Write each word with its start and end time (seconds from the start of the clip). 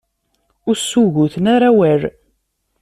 Ur 0.67 0.75
ssugguten 0.79 1.45
ara 1.55 1.67
awal. 1.71 2.01